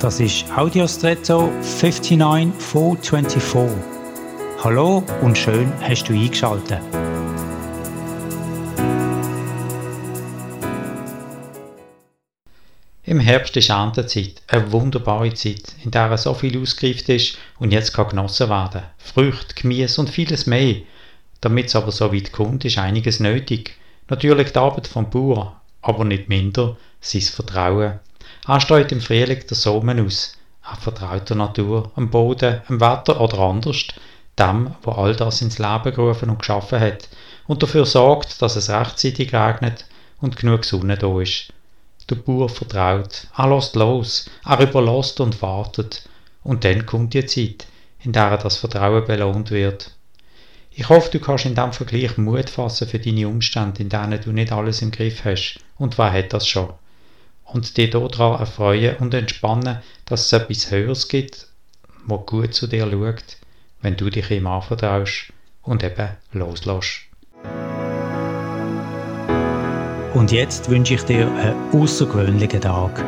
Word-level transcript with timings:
Das 0.00 0.20
ist 0.20 0.44
Audiostretto 0.54 1.50
59424. 1.62 3.82
Hallo 4.62 5.02
und 5.22 5.38
schön 5.38 5.72
hast 5.80 6.04
du 6.04 6.12
eingeschaltet. 6.12 6.82
Im 13.04 13.20
Herbst 13.20 13.56
ist 13.56 13.70
Erntezeit, 13.70 14.42
eine 14.48 14.70
wunderbare 14.70 15.32
Zeit, 15.32 15.74
in 15.82 15.90
der 15.90 16.18
so 16.18 16.34
viel 16.34 16.60
ausgereift 16.60 17.08
ist 17.08 17.38
und 17.58 17.72
jetzt 17.72 17.94
kann 17.94 18.08
genossen 18.08 18.50
werden. 18.50 18.82
Früchte, 18.98 19.54
Gemüse 19.54 20.02
und 20.02 20.10
vieles 20.10 20.46
mehr. 20.46 20.82
Damit 21.40 21.68
es 21.68 21.76
aber 21.76 21.90
so 21.90 22.12
weit 22.12 22.32
kommt, 22.32 22.66
ist 22.66 22.76
einiges 22.76 23.18
nötig. 23.18 23.78
Natürlich 24.10 24.52
die 24.52 24.58
Arbeit 24.58 24.88
vom 24.88 25.08
Bauer, 25.08 25.58
aber 25.80 26.04
nicht 26.04 26.28
minder 26.28 26.76
sein 27.00 27.22
Vertrauen. 27.22 28.00
Steht 28.58 28.92
im 28.92 29.00
Frühling 29.00 29.44
der 29.48 29.56
Samen 29.56 30.04
aus. 30.06 30.36
Vertraut 30.80 31.28
der 31.28 31.36
Natur, 31.36 31.90
dem 31.96 32.10
Boden, 32.10 32.62
dem 32.68 32.80
Wetter 32.80 33.20
oder 33.20 33.38
anders, 33.38 33.84
dem, 34.38 34.74
wo 34.82 34.92
all 34.92 35.14
das 35.14 35.42
ins 35.42 35.58
Leben 35.58 35.94
gerufen 35.94 36.30
und 36.30 36.38
geschaffen 36.40 36.80
hat 36.80 37.08
und 37.46 37.62
dafür 37.62 37.86
sorgt, 37.86 38.42
dass 38.42 38.56
es 38.56 38.70
rechtzeitig 38.70 39.32
regnet 39.32 39.86
und 40.20 40.36
genug 40.36 40.64
Sonne 40.64 40.96
da 40.96 41.20
ist. 41.20 41.52
Der 42.08 42.16
Bauer 42.16 42.48
vertraut, 42.48 43.26
er 43.36 43.48
lässt 43.48 43.74
los, 43.74 44.30
er 44.44 44.60
überlässt 44.60 45.20
und 45.20 45.42
wartet. 45.42 46.08
Und 46.44 46.64
dann 46.64 46.86
kommt 46.86 47.14
die 47.14 47.26
Zeit, 47.26 47.66
in 48.02 48.12
der 48.12 48.38
das 48.38 48.58
Vertrauen 48.58 49.04
belohnt 49.04 49.50
wird. 49.50 49.92
Ich 50.70 50.88
hoffe, 50.88 51.10
du 51.10 51.18
kannst 51.18 51.46
in 51.46 51.54
diesem 51.54 51.72
Vergleich 51.72 52.16
Mut 52.16 52.50
fassen 52.50 52.86
für 52.86 52.98
deine 52.98 53.26
Umstände, 53.26 53.82
in 53.82 53.88
denen 53.88 54.20
du 54.20 54.30
nicht 54.30 54.52
alles 54.52 54.82
im 54.82 54.90
Griff 54.90 55.24
hast. 55.24 55.58
Und 55.78 55.98
wer 55.98 56.12
hat 56.12 56.32
das 56.32 56.46
schon? 56.46 56.72
Und 57.46 57.76
dich 57.76 57.90
daran 57.90 58.40
erfreuen 58.40 58.96
und 58.96 59.14
entspannen, 59.14 59.78
dass 60.04 60.26
es 60.26 60.32
etwas 60.32 60.70
Höheres 60.70 61.08
gibt, 61.08 61.48
wo 62.06 62.18
gut 62.18 62.54
zu 62.54 62.66
dir 62.66 62.88
schaut, 62.90 63.36
wenn 63.82 63.96
du 63.96 64.10
dich 64.10 64.30
ihm 64.30 64.46
anvertraust 64.46 65.32
und 65.62 65.82
eben 65.82 66.10
loslässt. 66.32 67.02
Und 70.14 70.32
jetzt 70.32 70.70
wünsche 70.70 70.94
ich 70.94 71.02
dir 71.02 71.30
einen 71.30 71.72
außergewöhnlichen 71.72 72.62
Tag. 72.62 73.04